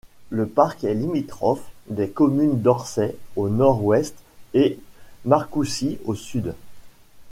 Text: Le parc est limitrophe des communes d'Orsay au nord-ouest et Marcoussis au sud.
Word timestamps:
Le 0.31 0.47
parc 0.47 0.83
est 0.83 0.95
limitrophe 0.95 1.61
des 1.87 2.09
communes 2.09 2.59
d'Orsay 2.59 3.15
au 3.35 3.49
nord-ouest 3.49 4.15
et 4.55 4.79
Marcoussis 5.25 5.99
au 6.05 6.15
sud. 6.15 6.55